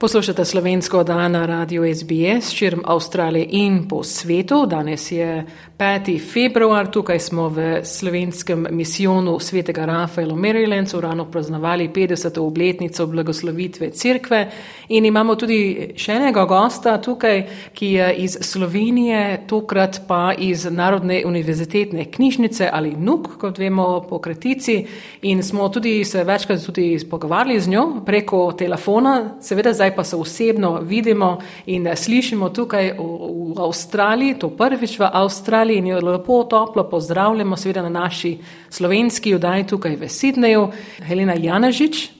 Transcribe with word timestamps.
Poslušate 0.00 0.44
slovensko 0.44 1.04
dan 1.04 1.32
na 1.32 1.46
radiju 1.46 1.94
SBS, 1.94 2.50
širom 2.50 2.82
Avstralije 2.86 3.46
in 3.50 3.88
po 3.88 4.04
svetu. 4.04 4.66
Danes 4.66 5.12
je 5.12 5.44
5. 5.78 6.32
februar, 6.32 6.90
tukaj 6.90 7.18
smo 7.18 7.48
v 7.48 7.84
slovenskem 7.84 8.66
misijonu 8.70 9.38
svetega 9.40 9.84
Rafaela 9.84 10.34
Marylandsu, 10.34 11.00
rano 11.00 11.24
praznovali 11.30 11.88
50. 11.88 12.38
obletnico 12.40 13.06
blagoslovitve 13.06 13.90
cerkve 13.90 14.50
in 14.88 15.04
imamo 15.04 15.34
tudi 15.34 15.90
še 15.96 16.12
enega 16.12 16.44
gosta 16.44 17.00
tukaj, 17.02 17.42
ki 17.74 17.92
je 17.92 18.14
iz 18.14 18.38
Slovenije, 18.40 19.44
tokrat 19.46 20.00
pa 20.06 20.32
iz 20.38 20.64
Narodne 20.70 21.22
univerzitetne 21.26 22.04
knjižnice 22.04 22.70
ali 22.72 22.94
NUK, 22.96 23.28
kot 23.38 23.58
vemo 23.58 24.06
po 24.08 24.18
kratici 24.18 24.86
in 25.22 25.42
smo 25.42 25.68
tudi 25.68 26.04
se 26.04 26.24
večkrat 26.24 26.66
tudi 26.66 26.98
pogovarjali 27.10 27.60
z 27.60 27.68
njo 27.68 27.86
preko 28.06 28.52
telefona, 28.52 29.34
seveda 29.40 29.72
zdaj 29.72 29.87
pa 29.96 30.04
se 30.04 30.16
osebno 30.16 30.80
vidimo 30.80 31.38
in 31.66 31.88
slišimo 31.96 32.48
tukaj 32.48 32.92
v, 32.98 33.06
v 33.54 33.62
Avstraliji, 33.62 34.38
to 34.38 34.50
prvič 34.50 34.98
v 34.98 35.08
Avstraliji 35.12 35.78
in 35.78 35.86
jo 35.86 36.00
lepo 36.00 36.44
toplo 36.44 36.84
pozdravljamo, 36.90 37.56
seveda 37.56 37.82
na 37.82 37.88
naši 37.88 38.38
slovenski 38.70 39.34
oddaji 39.34 39.66
tukaj 39.66 39.96
v 39.96 40.08
Sidneju, 40.08 40.68
Helena 41.02 41.34
Janažič. 41.34 42.18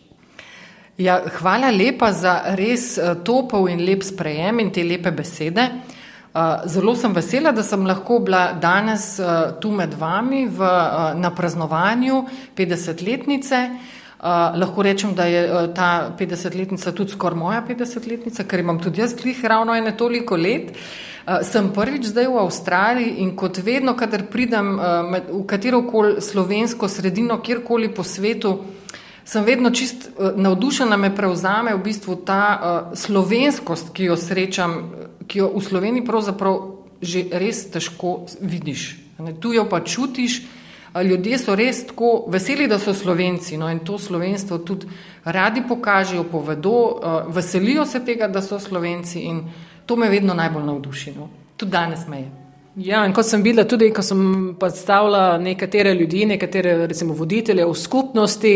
Ja, 0.99 1.21
hvala 1.39 1.71
lepa 1.71 2.11
za 2.11 2.57
res 2.59 2.97
eh, 2.99 3.15
topel 3.23 3.69
in 3.71 3.85
lep 3.87 4.03
sprejem 4.03 4.59
in 4.59 4.73
te 4.75 4.83
lepe 4.83 5.13
besede. 5.15 5.63
Eh, 5.63 6.41
zelo 6.67 6.97
sem 6.99 7.15
vesela, 7.15 7.53
da 7.55 7.63
sem 7.63 7.87
lahko 7.87 8.19
bila 8.19 8.49
danes 8.59 9.19
eh, 9.23 9.29
tu 9.63 9.71
med 9.71 9.95
vami 9.95 10.49
v, 10.51 10.73
na 11.15 11.31
praznovanju 11.31 12.25
50-letnice. 12.59 13.63
Uh, 14.19 14.59
lahko 14.59 14.83
rečem, 14.83 15.13
da 15.15 15.25
je 15.31 15.45
uh, 15.47 15.75
ta 15.75 16.11
50-letnica 16.19 16.91
tudi 16.93 17.15
skoraj 17.15 17.39
moja 17.39 17.61
50-letnica, 17.69 18.43
ker 18.51 18.65
imam 18.65 18.81
tudi 18.83 18.99
jaz 18.99 19.15
klih 19.15 19.45
ravno 19.45 19.77
ene 19.79 19.93
toliko 19.97 20.37
let. 20.37 20.73
Uh, 20.75 21.39
sem 21.47 21.69
prvič 21.71 22.09
zdaj 22.11 22.27
v 22.27 22.41
Avstraliji 22.43 23.13
in 23.23 23.31
kot 23.39 23.61
vedno, 23.63 23.95
kadar 23.95 24.27
pridem 24.27 24.75
uh, 24.75 25.07
med, 25.07 25.31
v 25.31 25.45
katero 25.47 25.85
koli 25.87 26.19
slovensko 26.19 26.89
sredino, 26.91 27.39
kjerkoli 27.39 27.93
po 27.95 28.03
svetu, 28.03 28.57
sem 29.23 29.47
vedno 29.47 29.71
čist 29.71 30.11
uh, 30.11 30.35
navdušena, 30.35 30.99
me 30.99 31.15
prevzame 31.15 31.79
v 31.79 31.85
bistvu 31.87 32.19
ta 32.27 32.43
uh, 32.43 32.99
slovenskost, 32.99 33.95
ki 33.95 34.11
jo 34.11 34.19
srečam, 34.19 34.79
ki 35.31 35.45
jo 35.45 35.53
v 35.55 35.63
Sloveniji 35.63 36.03
pravzaprav 36.03 36.59
že 36.99 37.29
res 37.31 37.69
težko 37.71 38.27
vidiš. 38.43 38.97
Ne, 39.23 39.39
tu 39.39 39.55
jo 39.55 39.63
pa 39.71 39.79
čutiš 39.79 40.43
ljudje 40.95 41.39
so 41.39 41.55
res 41.55 41.87
tako 41.87 42.25
veseli, 42.29 42.69
da 42.69 42.79
so 42.79 42.95
slovenci 42.95 43.57
no, 43.57 43.71
in 43.71 43.79
to 43.85 43.99
slovenstvo 43.99 44.59
tudi 44.59 44.87
radi 45.25 45.63
pokažejo, 45.69 46.25
povedo, 46.25 46.71
uh, 46.71 47.35
veselijo 47.35 47.87
se 47.87 48.05
tega, 48.05 48.29
da 48.29 48.43
so 48.43 48.59
slovenci 48.59 49.21
in 49.21 49.43
to 49.87 49.97
me 49.97 50.09
vedno 50.09 50.35
najbolj 50.35 50.65
navduši. 50.65 51.15
No. 51.17 51.29
Tudi 51.57 51.73
danes 51.73 52.09
me 52.09 52.21
je. 52.21 52.29
Ja, 52.79 53.01
in 53.07 53.11
kot 53.11 53.27
sem 53.27 53.43
videla, 53.43 53.65
tudi 53.67 53.89
ko 53.91 54.05
sem 54.07 54.21
predstavila 54.59 55.39
nekatere 55.43 55.97
ljudi, 55.99 56.23
nekatere 56.31 56.77
recimo 56.87 57.15
voditelje 57.19 57.65
v 57.67 57.75
skupnosti, 57.75 58.53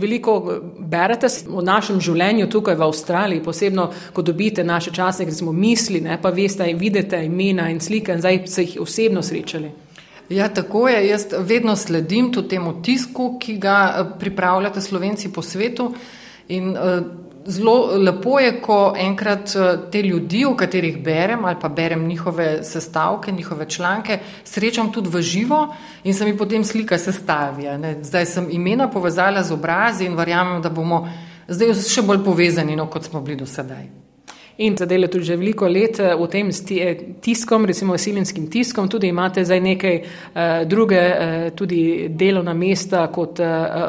veliko 0.00 0.36
berete 0.78 1.28
o 1.52 1.60
našem 1.60 2.00
življenju 2.00 2.48
tukaj 2.48 2.78
v 2.78 2.86
Avstraliji, 2.86 3.42
posebno, 3.44 3.90
ko 4.16 4.24
dobite 4.24 4.64
naše 4.64 4.94
časnike, 4.96 5.34
recimo 5.34 5.52
misli, 5.52 6.00
ne, 6.00 6.16
pa 6.22 6.32
veste, 6.32 6.70
vidite 6.72 7.20
imena 7.26 7.68
in 7.68 7.82
slike 7.84 8.16
in 8.16 8.24
zdaj 8.24 8.46
se 8.48 8.64
jih 8.64 8.78
osebno 8.86 9.22
srečali. 9.22 9.74
Ja, 10.28 10.48
tako 10.48 10.88
je. 10.88 11.08
Jaz 11.08 11.26
vedno 11.38 11.76
sledim 11.76 12.32
tudi 12.32 12.48
temu 12.48 12.82
tisku, 12.82 13.38
ki 13.40 13.56
ga 13.58 13.94
eh, 13.98 14.18
pripravljate 14.18 14.80
slovenci 14.80 15.32
po 15.32 15.42
svetu. 15.42 15.94
In 16.48 16.68
uh, 16.70 17.06
zelo 17.44 17.96
lepo 17.98 18.38
je, 18.38 18.60
ko 18.62 18.94
enkrat 18.98 19.54
uh, 19.56 19.90
te 19.90 20.02
ljudi, 20.02 20.44
o 20.44 20.54
katerih 20.56 21.02
berem 21.02 21.44
ali 21.44 21.56
pa 21.60 21.68
berem 21.68 22.06
njihove 22.06 22.64
sestavke, 22.64 23.32
njihove 23.32 23.68
članke, 23.68 24.18
srečam 24.44 24.92
tudi 24.92 25.08
v 25.08 25.22
živo 25.22 25.74
in 26.04 26.14
se 26.14 26.24
mi 26.24 26.36
potem 26.36 26.64
slika 26.64 26.98
sestavlja. 26.98 27.78
Zdaj 28.02 28.26
sem 28.26 28.48
imena 28.50 28.90
povezala 28.90 29.42
z 29.42 29.52
obrazi 29.52 30.06
in 30.06 30.14
verjamem, 30.16 30.62
da 30.62 30.70
bomo 30.70 31.08
zdaj 31.48 31.74
še 31.74 32.02
bolj 32.02 32.24
povezani, 32.24 32.76
no, 32.76 32.86
kot 32.86 33.10
smo 33.10 33.20
bili 33.20 33.36
do 33.36 33.46
sedaj. 33.46 34.05
In 34.58 34.74
da 34.74 34.86
delate 34.86 35.12
tudi 35.12 35.24
že 35.24 35.36
veliko 35.36 35.68
let 35.68 35.98
eh, 36.00 36.14
v 36.16 36.26
tem 36.32 36.48
eh, 36.48 36.96
tiskom, 37.20 37.66
recimo 37.66 37.98
silenskim 37.98 38.46
tiskom, 38.50 38.88
tudi 38.88 39.08
imate 39.08 39.44
zdaj 39.44 39.60
nekaj 39.60 39.96
uh, 40.00 40.64
druge 40.64 41.00
tudi 41.54 42.08
delovna 42.08 42.54
mesta 42.54 43.06
kot 43.12 43.36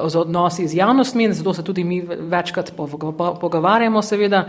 z 0.07 0.15
odnosi 0.15 0.67
z 0.67 0.75
javnostmi 0.75 1.23
in 1.23 1.33
zato 1.33 1.53
se 1.53 1.63
tudi 1.63 1.83
mi 1.83 2.01
večkrat 2.01 2.73
pogovarjamo 3.39 4.01
seveda. 4.01 4.45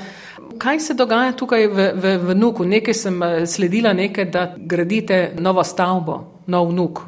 Kaj 0.58 0.80
se 0.80 0.94
dogaja 0.94 1.32
tukaj 1.32 1.66
v, 1.66 1.92
v, 1.94 2.16
v 2.18 2.34
Nuku? 2.34 2.64
Nekaj 2.64 2.94
sem 2.94 3.22
sledila, 3.46 3.92
nekaj, 3.92 4.24
da 4.24 4.54
gradite 4.56 5.34
novo 5.38 5.64
stavbo, 5.64 6.18
nov 6.46 6.72
Nuk. 6.72 7.02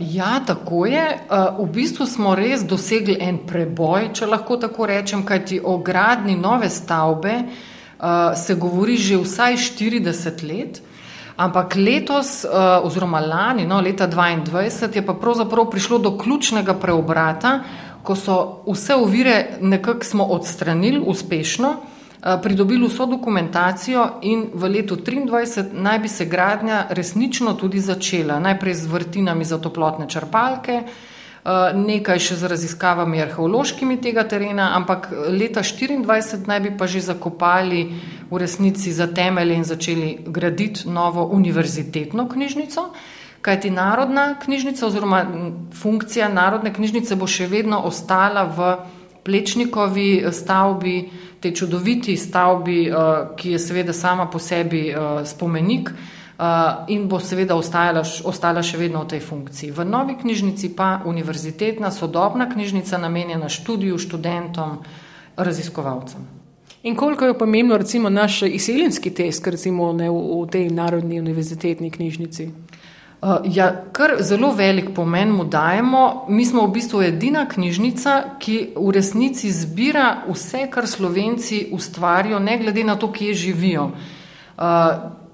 Ja, 0.00 0.40
tako 0.46 0.86
je. 0.86 1.06
V 1.58 1.66
bistvu 1.72 2.06
smo 2.06 2.34
res 2.34 2.64
dosegli 2.66 3.16
en 3.20 3.38
preboj, 3.46 4.10
če 4.12 4.26
lahko 4.26 4.56
tako 4.56 4.86
rečem, 4.90 5.24
kajti 5.24 5.60
o 5.64 5.78
gradni 5.78 6.36
nove 6.36 6.68
stavbe 6.70 7.38
se 8.36 8.54
govori 8.54 8.96
že 8.96 9.16
vsaj 9.16 9.56
40 9.56 10.42
let, 10.42 10.82
ampak 11.38 11.74
letos, 11.76 12.44
uh, 12.44 12.82
oziroma 12.82 13.20
lani, 13.20 13.66
no, 13.66 13.80
leta 13.80 14.08
2022, 14.08 14.94
je 14.94 15.06
pa 15.06 15.14
pravzaprav 15.14 15.70
prišlo 15.70 15.98
do 15.98 16.16
ključnega 16.18 16.74
preobrata, 16.74 17.60
ko 18.02 18.16
so 18.16 18.62
vse 18.66 18.94
ovire 18.94 19.58
nekako 19.60 20.26
odstranili 20.30 20.98
uspešno, 20.98 21.68
uh, 21.68 22.40
pridobili 22.42 22.86
vso 22.86 23.06
dokumentacijo 23.06 24.08
in 24.22 24.50
v 24.54 24.68
letu 24.68 24.96
2023 24.96 25.72
naj 25.72 25.98
bi 25.98 26.08
se 26.08 26.24
gradnja 26.24 26.86
resnično 26.90 27.54
tudi 27.54 27.80
začela. 27.80 28.40
Najprej 28.40 28.74
z 28.74 28.86
vrtinami 28.86 29.44
za 29.44 29.58
toplotne 29.58 30.08
črpalke. 30.08 30.82
Eh, 31.48 31.72
nekaj 31.72 32.18
še 32.20 32.34
z 32.36 32.48
raziskavami 32.50 33.22
arheološkimi 33.24 33.96
tega 34.04 34.26
terena, 34.28 34.66
ampak 34.76 35.06
leta 35.32 35.62
2024 35.64 36.44
naj 36.50 36.60
bi 36.60 36.72
pa 36.76 36.84
že 36.84 37.00
zakopali 37.00 37.80
v 38.28 38.36
resnici 38.36 38.92
za 38.92 39.06
temelje 39.06 39.56
in 39.56 39.64
začeli 39.64 40.08
graditi 40.26 40.90
novo 40.92 41.24
univerzitetno 41.32 42.28
knjižnico. 42.28 42.84
Kajti 43.40 43.70
narodna 43.70 44.34
knjižnica 44.42 44.86
oziroma 44.86 45.22
funkcija 45.72 46.28
narodne 46.28 46.74
knjižnice 46.74 47.16
bo 47.16 47.24
še 47.24 47.48
vedno 47.48 47.80
ostala 47.80 48.44
v 48.44 48.76
Plečnikovi 49.24 50.28
stavbi, 50.32 51.08
tej 51.40 51.52
čudoviti 51.54 52.16
stavbi, 52.16 52.78
eh, 52.92 52.92
ki 53.36 53.56
je 53.56 53.58
seveda 53.58 53.96
sama 53.96 54.28
po 54.28 54.36
sebi 54.38 54.90
eh, 54.92 55.24
spomenik. 55.24 55.96
Uh, 56.38 56.44
in 56.86 57.08
bo 57.08 57.18
seveda 57.18 57.56
ostajala, 57.58 58.04
ostala 58.24 58.62
še 58.62 58.78
vedno 58.78 59.00
v 59.02 59.10
tej 59.10 59.20
funkciji. 59.26 59.72
V 59.74 59.82
novi 59.82 60.14
knjižnici 60.14 60.68
pa 60.70 61.00
univerzitetna, 61.02 61.90
sodobna 61.90 62.46
knjižnica, 62.46 62.98
namenjena 63.02 63.48
študiju, 63.50 63.98
študentom, 63.98 64.76
raziskovalcem. 65.34 66.22
In 66.86 66.94
koliko 66.94 67.26
je 67.26 67.38
pomembno, 67.38 67.76
recimo, 67.76 68.06
naš 68.08 68.42
izseljenski 68.42 69.10
test, 69.10 69.46
recimo 69.46 69.90
ne, 69.92 70.06
v, 70.10 70.14
v 70.14 70.46
tej 70.46 70.68
narodni 70.70 71.18
univerzitetni 71.18 71.90
knjižnici? 71.90 72.46
Uh, 73.18 73.42
ja, 73.50 73.72
kar 73.92 74.14
zelo 74.22 74.52
velik 74.54 74.92
pomen 74.94 75.34
mu 75.34 75.42
dajemo. 75.42 76.30
Mi 76.30 76.46
smo 76.46 76.68
v 76.68 76.74
bistvu 76.78 77.02
edina 77.02 77.48
knjižnica, 77.50 78.38
ki 78.38 78.78
v 78.78 78.94
resnici 78.94 79.50
zbira 79.50 80.22
vse, 80.30 80.68
kar 80.70 80.86
slovenci 80.86 81.64
ustvarijo, 81.74 82.38
ne 82.38 82.60
glede 82.62 82.86
na 82.86 82.94
to, 82.94 83.10
kje 83.10 83.34
živijo. 83.34 83.90
Uh, 84.54 84.64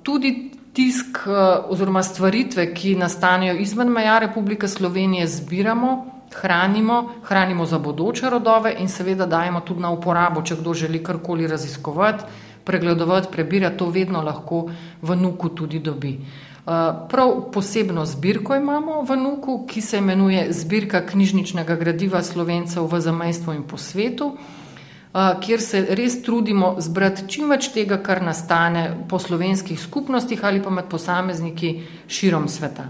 tudi 0.03 0.54
tisk 0.75 1.19
eh, 1.27 1.31
oziroma 1.71 2.03
stvaritve, 2.03 2.67
ki 2.75 2.97
nastanejo 2.99 3.55
izven 3.63 3.89
meja 3.89 4.19
Republike 4.19 4.69
Slovenije, 4.69 5.27
zbiramo, 5.27 5.93
hranimo, 6.35 7.13
hranimo 7.23 7.67
za 7.67 7.79
bodoče 7.79 8.31
rodove 8.31 8.75
in 8.79 8.89
seveda 8.89 9.27
dajemo 9.27 9.61
tudi 9.61 9.81
na 9.81 9.91
uporabo, 9.91 10.43
če 10.43 10.57
kdo 10.59 10.75
želi 10.75 11.03
karkoli 11.05 11.47
raziskovati, 11.47 12.25
pregledovati, 12.65 13.29
prebirati, 13.31 13.79
to 13.79 13.87
vedno 13.91 14.23
lahko 14.23 14.67
v 15.03 15.17
nuku 15.17 15.49
tudi 15.49 15.79
dobi. 15.79 16.19
Eh, 16.67 16.93
prav 17.11 17.33
posebno 17.53 18.07
zbirko 18.07 18.57
imamo 18.57 19.03
v 19.03 19.17
nuku, 19.17 19.67
ki 19.69 19.81
se 19.81 19.99
imenuje 19.99 20.53
Zbirka 20.53 21.07
knjižničnega 21.07 21.77
gradiva 21.77 22.23
slovencev 22.23 22.89
v 22.91 23.01
zamejstvu 23.01 23.55
in 23.55 23.63
po 23.63 23.77
svetu 23.77 24.33
kjer 25.15 25.61
se 25.63 25.81
res 25.95 26.17
trudimo 26.23 26.75
zbrati 26.83 27.29
čim 27.31 27.53
več 27.55 27.69
tega, 27.75 28.01
kar 28.03 28.23
nastane 28.23 28.89
po 29.09 29.21
slovenskih 29.23 29.79
skupnostih 29.79 30.43
ali 30.43 30.63
pa 30.63 30.71
med 30.75 30.89
posamezniki 30.91 31.71
širom 32.11 32.49
sveta. 32.51 32.89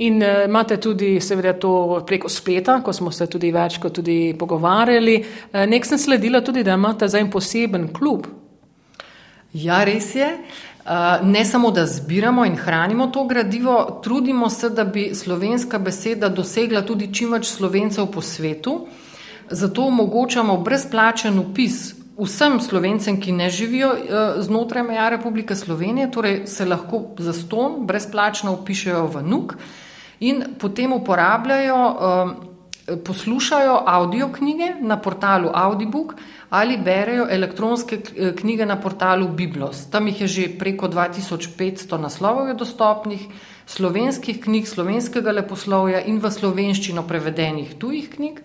In 0.00 0.22
uh, 0.24 0.46
imate 0.46 0.78
tudi, 0.80 1.18
seveda, 1.20 1.52
to 1.60 2.00
preko 2.08 2.28
spleta, 2.32 2.78
ko 2.80 2.92
smo 2.96 3.12
se 3.12 3.26
tudi 3.28 3.50
večkrat 3.52 3.92
tudi 3.92 4.34
pogovarjali. 4.38 5.18
Uh, 5.20 5.66
nek 5.68 5.84
sem 5.84 6.00
sledila 6.00 6.40
tudi, 6.40 6.64
da 6.64 6.78
imate 6.80 7.08
en 7.18 7.28
poseben 7.30 7.90
klub. 7.92 8.26
Ja, 9.52 9.84
res 9.84 10.14
je. 10.14 10.30
Ne 11.22 11.44
samo, 11.44 11.68
da 11.70 11.84
zbiramo 11.86 12.44
in 12.48 12.56
hranimo 12.56 13.10
to 13.12 13.26
gradivo, 13.28 14.00
trudimo 14.02 14.48
se, 14.50 14.70
da 14.70 14.84
bi 14.84 15.10
slovenska 15.14 15.78
beseda 15.78 16.28
dosegla 16.28 16.80
tudi 16.82 17.10
čim 17.14 17.36
več 17.36 17.50
slovencev 17.52 18.08
po 18.10 18.22
svetu. 18.24 18.86
Zato 19.50 19.82
omogočamo 19.82 20.56
brezplačen 20.56 21.38
upis 21.38 21.94
vsem 22.20 22.60
slovencem, 22.60 23.20
ki 23.20 23.32
ne 23.32 23.50
živijo 23.50 23.88
uh, 23.90 24.42
znotraj 24.42 24.82
meja 24.82 25.08
Republike 25.08 25.56
Slovenije, 25.56 26.10
torej 26.10 26.46
se 26.46 26.64
lahko 26.64 27.02
za 27.18 27.32
ston 27.32 27.86
brezplačno 27.86 28.52
upišajo 28.52 29.06
v 29.06 29.22
NUK 29.22 29.56
in 30.20 30.44
potem 30.58 30.92
uporabljajo, 30.92 31.80
uh, 31.88 32.50
poslušajo 33.04 33.82
audio 33.86 34.28
knjige 34.32 34.74
na 34.80 34.96
portalu 35.00 35.50
Audibook 35.54 36.14
ali 36.50 36.76
berejo 36.76 37.26
elektronske 37.30 38.00
knjige 38.36 38.66
na 38.66 38.76
portalu 38.80 39.28
Biblos. 39.28 39.86
Tam 39.90 40.06
jih 40.08 40.20
je 40.20 40.26
že 40.26 40.48
preko 40.58 40.88
2500 40.88 41.98
naslovov 41.98 42.54
dostopnih, 42.58 43.20
slovenskih 43.66 44.40
knjig, 44.40 44.66
slovenskega 44.66 45.30
leposlovja 45.30 46.00
in 46.00 46.18
v 46.18 46.30
slovenščino 46.30 47.06
prevedenih 47.06 47.78
tujih 47.78 48.10
knjig. 48.10 48.42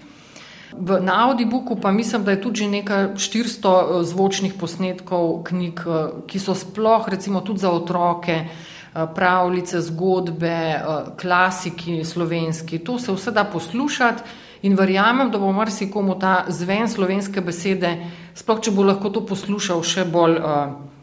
V, 0.77 0.99
na 1.01 1.25
Audibooku 1.25 1.75
pa 1.75 1.91
mislim, 1.91 2.23
da 2.23 2.31
je 2.31 2.41
tudi 2.41 2.57
že 2.57 2.67
nekaj 2.67 3.03
400 3.15 3.99
eh, 3.99 4.03
zvočnih 4.03 4.53
posnetkov 4.59 5.43
knjig, 5.43 5.79
eh, 5.79 6.07
ki 6.27 6.39
so 6.39 6.55
sploh 6.55 7.07
recimo 7.09 7.41
tudi 7.41 7.59
za 7.59 7.71
otroke, 7.71 8.31
eh, 8.31 9.07
pravljice, 9.15 9.81
zgodbe, 9.81 10.81
klasiki 11.21 12.03
slovenski. 12.03 12.79
To 12.79 12.99
se 12.99 13.11
vse 13.11 13.31
da 13.31 13.43
poslušati 13.43 14.23
in 14.61 14.75
verjamem, 14.75 15.31
da 15.31 15.37
bo 15.37 15.51
marsikomu 15.51 16.19
ta 16.19 16.45
zven 16.47 16.87
slovenske 16.87 17.41
besede, 17.41 17.97
sploh 18.33 18.59
če 18.59 18.71
bo 18.71 18.83
lahko 18.83 19.09
to 19.09 19.25
poslušal, 19.25 19.83
še 19.83 20.05
bolj 20.05 20.39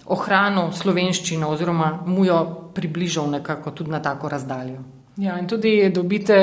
ohranil 0.06 0.72
slovenščino 0.72 1.48
oziroma 1.48 2.02
mu 2.06 2.24
jo 2.24 2.70
približal 2.74 3.30
nekako 3.30 3.70
tudi 3.70 3.90
na 3.90 4.02
tako 4.02 4.28
razdaljo. 4.28 5.01
Ja, 5.16 5.34
in 5.38 5.44
tudi 5.46 5.90
dobite 5.92 6.36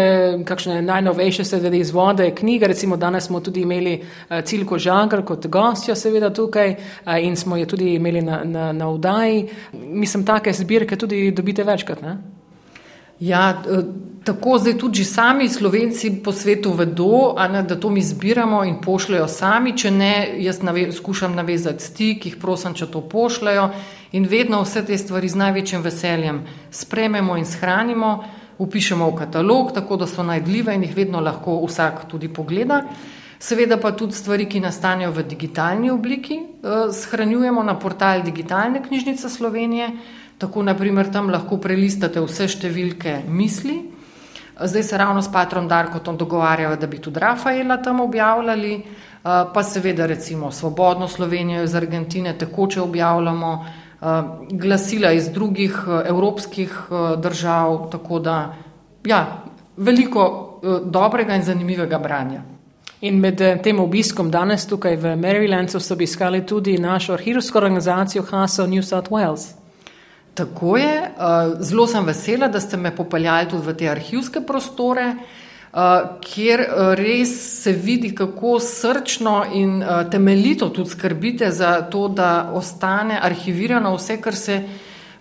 kakšne 0.46 0.82
najnovejše 0.86 1.44
seveda 1.44 1.78
izvode 1.78 2.28
knjige, 2.36 2.68
recimo 2.68 2.98
danes 2.98 3.26
smo 3.26 3.40
tudi 3.40 3.62
imeli 3.62 3.96
uh, 3.98 4.44
Cilko 4.46 4.78
Žagr 4.78 5.24
kot 5.26 5.48
gostjo 5.48 5.96
seveda 5.96 6.30
tukaj 6.30 6.76
uh, 6.76 7.16
in 7.18 7.36
smo 7.36 7.58
jo 7.58 7.66
tudi 7.66 7.96
imeli 7.96 8.22
na, 8.22 8.44
na, 8.44 8.72
na 8.72 8.90
vdaji. 8.90 9.48
Mislim, 9.74 10.26
take 10.26 10.54
zbirke 10.54 10.96
tudi 10.96 11.32
dobite 11.32 11.64
večkrat, 11.64 12.02
ne? 12.02 12.18
Ja, 13.20 13.64
eh, 13.66 13.84
tako 14.24 14.58
zdaj 14.58 14.78
tudi 14.78 15.04
sami 15.04 15.50
slovenci 15.50 16.22
po 16.24 16.32
svetu 16.32 16.74
vedo, 16.74 17.36
ne, 17.52 17.64
da 17.64 17.76
to 17.80 17.90
mi 17.90 18.02
zbiramo 18.02 18.64
in 18.64 18.78
pošljajo 18.82 19.28
sami, 19.28 19.78
če 19.78 19.92
ne, 19.92 20.14
jaz 20.40 20.62
nave, 20.64 20.92
skušam 20.92 21.36
navezati 21.36 21.84
stik, 21.84 22.26
jih 22.26 22.38
prosim, 22.40 22.74
če 22.74 22.88
to 22.88 23.02
pošljajo 23.02 23.70
in 24.12 24.28
vedno 24.30 24.62
vse 24.62 24.86
te 24.86 24.98
stvari 24.98 25.30
z 25.30 25.36
največjim 25.36 25.82
veseljem 25.82 26.46
sprememo 26.72 27.38
in 27.38 27.46
shranimo 27.46 28.24
upišemo 28.60 29.08
v 29.10 29.16
katalog, 29.16 29.72
tako 29.74 29.98
da 29.98 30.08
so 30.08 30.24
najdljive 30.24 30.76
in 30.76 30.84
jih 30.84 30.96
vedno 30.96 31.20
lahko 31.20 31.58
vsak 31.66 32.06
tudi 32.12 32.28
pogleda. 32.28 32.84
Seveda 33.40 33.78
pa 33.80 33.92
tudi 33.96 34.14
stvari, 34.14 34.50
ki 34.52 34.60
nastanejo 34.60 35.14
v 35.16 35.24
digitalni 35.24 35.90
obliki, 35.90 36.36
eh, 36.36 36.92
shranjujemo 36.92 37.64
na 37.64 37.80
portal 37.80 38.24
Digitalne 38.24 38.84
knjižnice 38.84 39.30
Slovenije, 39.30 39.90
tako 40.38 40.64
naprimer 40.64 41.12
tam 41.12 41.30
lahko 41.30 41.58
prelistate 41.58 42.20
vse 42.20 42.48
številke 42.48 43.24
misli. 43.28 43.80
Zdaj 44.60 44.84
se 44.84 44.98
ravno 44.98 45.22
s 45.22 45.32
Patrom 45.32 45.68
Darkotom 45.68 46.18
dogovarjajo, 46.18 46.76
da 46.76 46.88
bi 46.88 46.98
tudi 47.00 47.20
Rafaela 47.20 47.78
tam 47.78 48.00
objavljali, 48.00 48.74
eh, 48.76 48.84
pa 49.54 49.64
seveda 49.64 50.06
recimo 50.06 50.52
Svobodno 50.52 51.08
Slovenijo 51.08 51.64
iz 51.64 51.76
Argentine 51.76 52.38
tekoče 52.38 52.82
objavljamo, 52.82 53.66
glasila 54.52 55.12
iz 55.12 55.30
drugih 55.30 55.84
eh, 55.88 56.10
evropskih 56.10 56.72
eh, 56.72 57.18
držav, 57.18 57.90
tako 57.92 58.20
da 58.20 58.56
ja, 59.06 59.44
veliko 59.78 60.46
dobrega 60.86 61.36
in 61.36 61.44
zanimivega 61.44 62.00
branja. 62.00 62.42
In 63.02 63.20
med 63.20 63.40
tem 63.64 63.80
obiskom 63.80 64.32
danes 64.32 64.66
tukaj 64.68 64.96
v 64.96 65.16
Marylandu 65.16 65.80
so 65.80 65.94
obiskali 65.94 66.46
tudi 66.46 66.78
našo 66.78 67.14
arhivsko 67.14 67.58
organizacijo 67.58 68.24
HASO 68.24 68.68
New 68.68 68.84
South 68.84 69.10
Wales. 69.10 69.54
Tako 70.34 70.78
je, 70.78 71.12
zelo 71.60 71.88
sem 71.88 72.06
vesela, 72.06 72.48
da 72.48 72.60
ste 72.60 72.78
me 72.78 72.92
popeljali 72.96 73.48
tudi 73.50 73.68
v 73.68 73.76
te 73.76 73.88
arhivske 73.90 74.42
prostore. 74.42 75.14
Eh, 75.74 76.02
kjer 76.22 76.60
eh, 76.60 76.96
res 76.98 77.62
se 77.62 77.72
vidi, 77.72 78.10
kako 78.16 78.60
srčno 78.60 79.44
in 79.54 79.82
eh, 79.84 80.10
temeljito 80.12 80.70
tudi 80.70 80.90
skrbite 80.90 81.52
za 81.52 81.82
to, 81.82 82.08
da 82.08 82.50
ostane 82.54 83.20
arhivirano 83.22 83.94
vse, 83.96 84.18
kar 84.22 84.36
se 84.36 84.64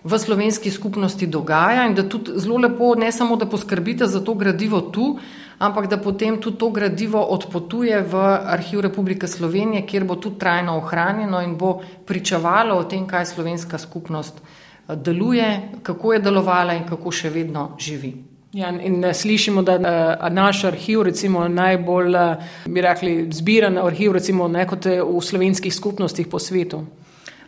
v 0.03 0.17
slovenski 0.17 0.71
skupnosti 0.71 1.27
dogaja 1.27 1.85
in 1.85 1.93
da 1.93 2.07
tudi 2.09 2.31
zelo 2.35 2.57
lepo 2.57 2.95
ne 2.95 3.11
samo, 3.11 3.35
da 3.35 3.45
poskrbite 3.45 4.07
za 4.07 4.23
to 4.25 4.33
gradivo 4.33 4.81
tu, 4.81 5.19
ampak 5.59 5.87
da 5.87 5.97
potem 5.97 6.41
tudi 6.41 6.57
to 6.57 6.69
gradivo 6.69 7.21
odpotuje 7.21 8.01
v 8.01 8.23
arhiv 8.45 8.79
Republike 8.79 9.27
Slovenije, 9.27 9.85
kjer 9.85 10.03
bo 10.03 10.15
tudi 10.15 10.39
trajno 10.39 10.77
ohranjeno 10.77 11.41
in 11.41 11.57
bo 11.57 11.81
pričevalo 12.05 12.79
o 12.79 12.83
tem, 12.83 13.05
kaj 13.07 13.25
slovenska 13.25 13.77
skupnost 13.77 14.41
deluje, 14.87 15.69
kako 15.83 16.13
je 16.13 16.19
delovala 16.19 16.73
in 16.73 16.89
kako 16.89 17.11
še 17.11 17.29
vedno 17.29 17.75
živi. 17.77 18.28
Ja, 18.53 18.69
in 18.81 19.05
slišimo, 19.13 19.61
da 19.61 19.75
uh, 19.75 20.33
naš 20.33 20.63
arhiv, 20.63 21.03
recimo, 21.05 21.47
najbolj, 21.47 22.15
uh, 22.15 22.47
bi 22.65 22.81
rekli, 22.81 23.27
zbiran 23.31 23.77
arhiv, 23.77 24.15
recimo, 24.17 24.47
ne 24.47 24.63
kot 24.67 24.87
v 24.89 25.21
slovenskih 25.21 25.73
skupnostih 25.73 26.27
po 26.27 26.39
svetu. 26.41 26.79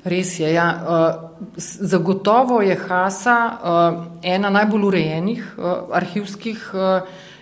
Res 0.03 0.35
je. 0.39 0.51
Ja. 0.53 0.67
Uh, 0.69 1.55
zagotovo 1.57 2.61
je 2.61 2.77
Hasa 2.77 3.37
uh, 3.49 3.97
ena 4.21 4.49
najbolj 4.53 4.85
urejenih 4.91 5.47
uh, 5.57 5.89
arhivskih 5.97 6.69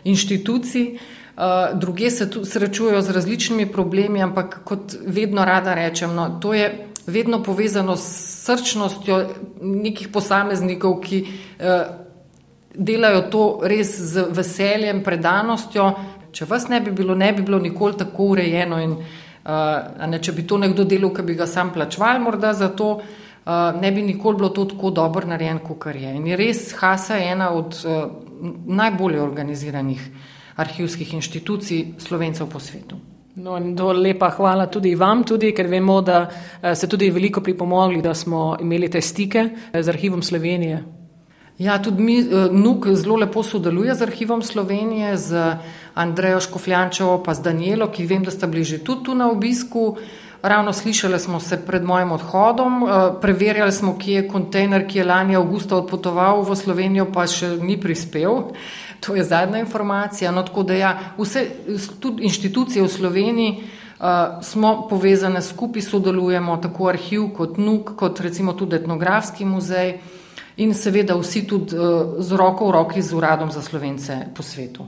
inštitucij. 0.03 0.99
Druge 1.73 2.09
se 2.11 2.25
tu 2.31 2.45
srečujejo 2.45 3.01
z 3.01 3.13
različnimi 3.15 3.65
problemi, 3.71 4.19
ampak 4.23 4.59
kot 4.63 4.95
vedno 5.07 5.45
rada 5.45 5.73
rečem, 5.73 6.11
no, 6.15 6.39
to 6.41 6.53
je 6.53 6.87
vedno 7.07 7.39
povezano 7.43 7.95
s 7.95 8.43
srčnostjo 8.43 9.21
nekih 9.61 10.09
posameznikov, 10.11 10.99
ki. 10.99 11.21
Delajo 12.75 13.21
to 13.31 13.43
res 13.65 13.95
z 14.11 14.27
veseljem, 14.29 15.01
predanostjo. 15.03 15.89
Če 16.31 16.45
vas 16.45 16.67
ne 16.69 16.81
bi 16.85 16.91
bilo, 16.93 17.15
ne 17.17 17.31
bi 17.33 17.41
bilo 17.41 17.57
nikoli 17.59 17.97
tako 17.97 18.33
urejeno. 18.35 18.77
In, 18.83 18.91
uh, 18.93 20.05
ne, 20.05 20.19
če 20.21 20.35
bi 20.37 20.45
to 20.47 20.59
nekdo 20.61 20.85
delal, 20.85 21.09
ki 21.15 21.25
bi 21.25 21.37
ga 21.39 21.47
sam 21.49 21.73
plačval, 21.73 22.21
morda 22.21 22.53
za 22.53 22.69
to, 22.69 22.91
uh, 22.99 23.53
ne 23.81 23.91
bi 23.91 24.05
nikoli 24.05 24.37
bilo 24.37 24.49
to 24.53 24.67
tako 24.69 24.91
dobro 25.01 25.25
narejeno, 25.27 25.63
kot 25.65 25.89
je. 25.95 26.13
In 26.13 26.27
je 26.29 26.37
res 26.37 26.67
Hasa 26.77 27.17
ena 27.17 27.49
od 27.57 27.79
uh, 27.81 28.03
najbolje 28.69 29.21
organiziranih 29.21 30.05
arhivskih 30.59 31.13
inštitucij 31.17 31.95
slovencev 31.97 32.49
po 32.51 32.59
svetu. 32.59 32.99
No, 33.39 33.57
lepa 33.93 34.29
hvala 34.35 34.67
tudi 34.67 34.93
vam, 34.99 35.23
tudi, 35.23 35.53
ker 35.55 35.67
vemo, 35.71 36.01
da 36.01 36.25
ste 36.75 36.87
tudi 36.91 37.07
veliko 37.09 37.41
pripomogli, 37.41 38.01
da 38.03 38.13
smo 38.13 38.57
imeli 38.59 38.89
te 38.91 39.01
stike 39.01 39.45
z 39.73 39.87
arhivom 39.89 40.21
Slovenije. 40.21 40.98
Ja, 41.59 41.81
tudi 41.81 42.03
mi, 42.03 42.19
eh, 42.19 42.47
NUK 42.51 42.87
zelo 42.95 43.15
lepo 43.15 43.43
sodeluje 43.43 43.95
z 43.95 44.01
Arhivom 44.01 44.41
Slovenije, 44.41 45.17
z 45.17 45.57
Andrejo 45.93 46.39
Škofljančevo, 46.39 47.17
pa 47.23 47.33
z 47.33 47.41
Danielo, 47.41 47.89
ki 47.91 48.05
vem, 48.05 48.23
da 48.23 48.31
sta 48.31 48.47
bili 48.47 48.63
že 48.63 48.79
tudi 48.79 49.03
tu 49.03 49.15
na 49.15 49.27
obisku. 49.31 49.97
Ravno 50.41 50.73
slišali 50.73 51.19
smo 51.19 51.39
se 51.39 51.59
pred 51.65 51.83
mojim 51.83 52.11
odhodom, 52.11 52.83
eh, 52.83 53.11
preverjali 53.21 53.71
smo, 53.71 53.97
kje 53.99 54.13
je 54.13 54.27
kontejner, 54.27 54.87
ki 54.87 54.97
je 54.97 55.03
lani 55.03 55.35
avgusta 55.35 55.75
odpotoval 55.75 56.41
v 56.47 56.55
Slovenijo, 56.55 57.11
pa 57.11 57.27
še 57.27 57.57
ni 57.61 57.75
prispel. 57.77 58.43
To 58.99 59.15
je 59.15 59.23
zadnja 59.23 59.59
informacija. 59.59 60.31
No, 60.31 60.43
tako 60.43 60.63
da 60.63 60.73
ja, 60.73 60.99
vse 61.17 61.47
tudi 61.99 62.23
inštitucije 62.23 62.83
v 62.83 62.87
Sloveniji 62.87 63.63
uh, 63.99 64.43
smo 64.43 64.87
povezane 64.89 65.41
skupaj, 65.41 65.81
sodelujemo, 65.81 66.57
tako 66.57 66.87
arhiv 66.87 67.29
kot 67.31 67.57
NUK, 67.57 67.95
kot 67.95 68.19
recimo 68.19 68.53
tudi 68.53 68.75
etnografski 68.75 69.45
muzej 69.45 69.99
in 70.59 70.73
seveda 70.75 71.15
vsi 71.15 71.45
tudi 71.47 71.75
uh, 71.75 72.19
z 72.19 72.31
roko 72.35 72.67
v 72.67 72.71
roki 72.71 73.01
z 73.01 73.13
uradom 73.15 73.51
za 73.51 73.61
slovence 73.61 74.27
po 74.35 74.43
svetu. 74.43 74.85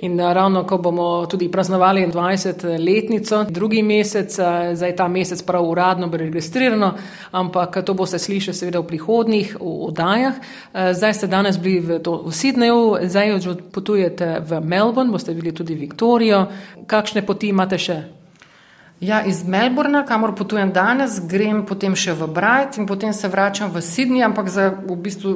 In 0.00 0.20
eh, 0.20 0.32
ravno, 0.32 0.64
ko 0.64 0.78
bomo 0.78 1.26
tudi 1.26 1.50
praznovali 1.52 2.06
20-letnico, 2.06 3.44
drugi 3.50 3.82
mesec, 3.82 4.38
eh, 4.38 4.72
zdaj 4.72 4.96
ta 4.96 5.08
mesec 5.08 5.42
prav 5.42 5.66
uradno 5.68 6.08
registrirano, 6.12 6.94
ampak 7.30 7.82
to 7.84 7.94
boste 7.94 8.18
slišali 8.18 8.56
seveda 8.56 8.80
v 8.80 8.86
prihodnih 8.86 9.56
oddajah. 9.60 10.40
Zdaj 10.72 11.14
ste 11.14 11.26
danes 11.26 11.58
bili 11.60 11.80
v, 11.80 12.00
v 12.00 12.32
Sydneyju, 12.32 13.04
zdaj 13.04 13.44
potujete 13.72 14.40
v 14.40 14.60
Melbourne, 14.64 15.12
boste 15.12 15.34
bili 15.34 15.52
tudi 15.52 15.76
v 15.76 15.84
Viktorijo. 15.84 16.46
Kakšne 16.86 17.20
poti 17.26 17.52
imate 17.52 17.76
še? 17.76 18.19
Ja, 19.00 19.22
iz 19.24 19.44
Melbourna, 19.48 20.02
kamor 20.04 20.34
potujem 20.36 20.74
danes, 20.76 21.22
grem 21.24 21.62
potem 21.64 21.94
še 21.96 22.12
v 22.12 22.26
Bright 22.28 22.76
in 22.76 22.84
potem 22.84 23.14
se 23.16 23.28
vračam 23.32 23.72
v 23.72 23.80
Sydney, 23.80 24.20
ampak 24.20 24.50
za 24.52 24.68
v 24.76 24.96
bistvu 25.00 25.30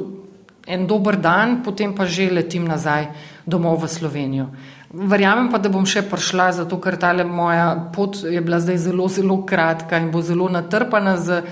en 0.69 0.85
dober 0.85 1.17
dan, 1.17 1.63
potem 1.65 1.89
pa 1.97 2.05
že 2.05 2.29
letim 2.29 2.67
nazaj 2.69 3.09
domov 3.41 3.81
v 3.81 3.89
Slovenijo. 3.89 4.45
Verjamem 4.93 5.49
pa, 5.49 5.57
da 5.57 5.73
bom 5.73 5.81
še 5.81 6.05
prišla, 6.05 6.61
zato 6.61 6.77
ker 6.77 6.93
ta 7.01 7.09
moja 7.25 7.89
pot 7.89 8.21
je 8.21 8.37
bila 8.37 8.61
zdaj 8.61 8.77
zelo, 8.77 9.09
zelo 9.09 9.41
kratka 9.41 9.97
in 9.97 10.11
bo 10.13 10.21
zelo 10.21 10.45
natrpana 10.45 11.17
z 11.17 11.41
eh, 11.41 11.49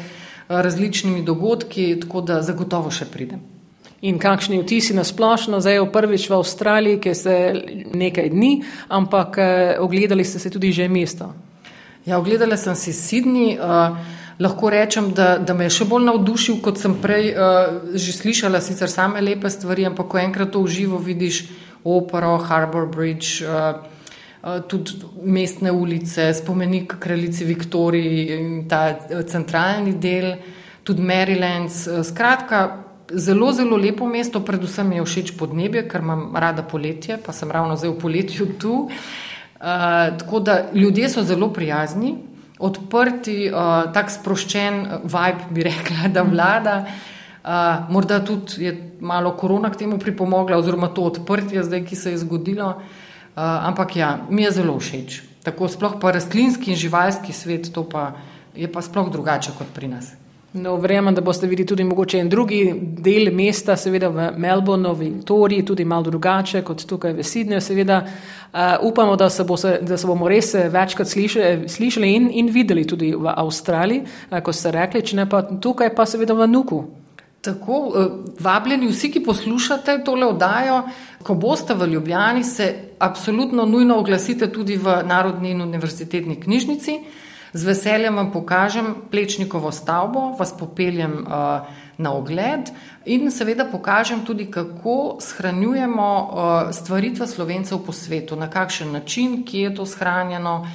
različnimi 0.53 1.25
dogodki, 1.25 1.97
tako 1.97 2.21
da 2.21 2.45
zagotovo 2.45 2.93
še 2.93 3.09
pridem. 3.09 3.41
In 4.05 4.21
kakšni 4.21 4.61
vtisi 4.61 4.93
na 4.93 5.01
splošno, 5.01 5.57
zdaj 5.65 5.81
je 5.81 5.89
prvič 5.89 6.29
v 6.29 6.37
Avstraliji, 6.37 7.01
ki 7.01 7.15
ste 7.17 7.33
nekaj 7.89 8.29
dni, 8.29 8.61
ampak 8.93 9.41
eh, 9.41 9.81
ogledali 9.81 10.21
ste 10.21 10.37
se 10.37 10.53
tudi 10.53 10.69
že 10.69 10.85
mesto. 10.85 11.33
Ja, 12.05 12.17
ogledala 12.19 12.57
sem 12.57 12.75
si 12.75 12.91
Sydney. 12.91 13.55
Uh, 13.55 13.95
lahko 14.39 14.69
rečem, 14.69 15.13
da, 15.15 15.37
da 15.39 15.53
me 15.55 15.69
je 15.69 15.75
še 15.77 15.85
bolj 15.87 16.03
navdušil, 16.09 16.57
kot 16.59 16.81
sem 16.81 16.97
prej 16.99 17.29
uh, 17.31 17.95
že 17.95 18.15
slišala, 18.17 18.59
sicer 18.59 18.91
same 18.91 19.21
lepe 19.23 19.47
stvari, 19.47 19.85
ampak 19.87 20.09
ko 20.11 20.19
enkrat 20.19 20.51
to 20.51 20.65
v 20.65 20.73
živo 20.73 20.99
vidiš, 20.99 21.45
opero, 21.83 22.35
Harbour 22.43 22.89
Bridge. 22.91 23.47
Uh, 23.47 23.89
Tudi 24.43 24.97
mestne 25.23 25.71
ulice, 25.71 26.25
spomenik 26.35 26.97
kraljici 26.99 27.45
Viktoriji 27.47 28.23
in 28.35 28.47
ta 28.67 28.89
centralni 29.23 29.93
del, 29.95 30.33
tudi 30.83 30.99
Maryland. 30.99 31.71
Skratka, 32.03 32.59
zelo, 33.07 33.53
zelo 33.55 33.79
lepo 33.79 34.03
mesto, 34.03 34.41
predvsem 34.43 34.91
mi 34.91 34.99
je 34.99 35.05
všeč 35.07 35.31
podnebje, 35.39 35.85
ker 35.87 36.03
imam 36.03 36.35
rada 36.35 36.59
poletje, 36.67 37.15
pa 37.23 37.31
sem 37.31 37.55
ravno 37.55 37.79
zdaj 37.79 37.93
v 37.93 38.01
poletju 38.03 38.49
tu. 38.59 38.73
Uh, 38.83 39.31
tako 40.19 40.39
da 40.39 40.61
ljudje 40.73 41.09
so 41.09 41.23
zelo 41.23 41.47
prijazni, 41.53 42.15
odprti, 42.59 43.51
uh, 43.51 43.93
tako 43.93 44.11
sproščen 44.11 44.79
vibe, 45.03 45.49
bi 45.51 45.63
rekla, 45.63 46.09
da 46.13 46.23
vlada. 46.27 46.77
Uh, 47.43 47.91
morda 47.91 48.21
tudi 48.23 48.63
je 48.63 48.73
malo 48.99 49.33
korona 49.35 49.71
k 49.71 49.83
temu 49.83 49.97
pripomogla, 49.99 50.57
oziroma 50.57 50.87
to 50.95 51.03
odprtje, 51.09 51.63
zdaj, 51.63 51.83
ki 51.85 51.95
se 51.95 52.11
je 52.13 52.21
zgodilo. 52.23 52.69
Uh, 52.75 53.43
ampak 53.43 53.95
ja, 53.95 54.17
mi 54.29 54.43
je 54.43 54.51
zelo 54.59 54.77
všeč. 54.79 55.21
Tako 55.43 55.67
sploh 55.67 55.97
pa 55.99 56.13
rastlinski 56.15 56.71
in 56.71 56.79
živalski 56.79 57.33
svet, 57.35 57.67
to 57.73 57.83
pa 57.83 58.13
je 58.55 58.69
pa 58.71 58.81
sploh 58.81 59.11
drugače 59.11 59.51
kot 59.57 59.73
pri 59.75 59.89
nas. 59.91 60.13
No, 60.53 60.75
verjamem, 60.77 61.15
da 61.15 61.21
boste 61.21 61.47
videli 61.49 61.65
tudi 61.65 61.83
mogoče 61.83 62.19
en 62.21 62.27
drugi 62.29 62.59
del 62.77 63.31
mesta, 63.33 63.73
seveda 63.77 64.11
v 64.13 64.27
Melbourneu, 64.37 64.93
v 64.93 65.07
Viktoriji, 65.07 65.65
tudi 65.65 65.85
malo 65.85 66.11
drugače 66.11 66.61
kot 66.61 66.83
tukaj 66.85 67.15
v 67.17 67.25
Sydneyju. 67.25 67.61
Seveda 67.61 67.97
uh, 68.05 68.59
upamo, 68.85 69.15
da 69.17 69.31
se, 69.33 69.43
bo 69.49 69.57
se, 69.57 69.79
da 69.81 69.97
se 69.97 70.07
bomo 70.07 70.29
res 70.29 70.53
večkrat 70.53 71.09
slišali, 71.09 71.69
slišali 71.69 72.11
in, 72.15 72.29
in 72.37 72.53
videli 72.53 72.85
tudi 72.85 73.09
v 73.17 73.33
Avstraliji, 73.33 74.03
uh, 74.29 74.37
kot 74.45 74.59
ste 74.59 74.75
rekli, 74.77 75.01
če 75.01 75.23
ne 75.23 75.25
pa 75.29 75.41
tukaj, 75.41 75.89
pa 75.97 76.05
seveda 76.05 76.37
v 76.37 76.49
Nuku. 76.53 76.83
Tako, 77.43 77.81
vabljeni 78.39 78.87
vsi, 78.87 79.09
ki 79.11 79.25
poslušate 79.25 79.97
tole 80.05 80.29
oddajo, 80.29 80.83
ko 81.25 81.33
boste 81.33 81.73
v 81.73 81.89
Ljubljani, 81.95 82.45
se 82.45 82.69
absolutno 83.01 83.65
nujno 83.65 83.97
oglasite 84.05 84.53
tudi 84.53 84.77
v 84.77 85.01
Narodni 85.09 85.57
in 85.57 85.65
univerzitetni 85.65 86.37
knjižnici. 86.39 86.99
Z 87.53 87.63
veseljem 87.63 88.15
vam 88.15 88.31
pokažem 88.31 88.95
Plečnikovo 89.11 89.71
stavbo, 89.71 90.33
vas 90.39 90.53
popeljem 90.57 91.11
uh, 91.21 91.67
na 91.97 92.13
ogled 92.13 92.71
in 93.05 93.31
seveda 93.31 93.65
pokažem 93.71 94.23
tudi, 94.25 94.47
kako 94.51 95.17
shranjujemo 95.21 96.07
uh, 96.17 96.71
stvaritve 96.73 97.27
slovencev 97.27 97.83
po 97.85 97.93
svetu, 97.93 98.35
na 98.35 98.49
kakšen 98.49 98.91
način, 98.91 99.43
kje 99.45 99.61
je 99.61 99.75
to 99.75 99.85
shranjeno, 99.85 100.67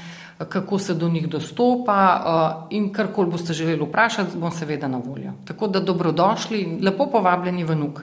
kako 0.49 0.79
se 0.79 0.95
do 0.95 1.09
njih 1.09 1.27
dostopa 1.29 1.99
uh, 1.99 2.67
in 2.71 2.93
karkoli 2.93 3.31
boste 3.31 3.53
želeli 3.53 3.83
vprašati, 3.83 4.39
bom 4.39 4.51
seveda 4.51 4.89
na 4.89 4.99
voljo. 4.99 5.33
Tako 5.45 5.67
da 5.67 5.81
dobrodošli 5.81 6.61
in 6.61 6.79
lepo 6.85 7.11
povabljeni 7.11 7.65
v 7.65 7.75
Nuk. 7.75 8.03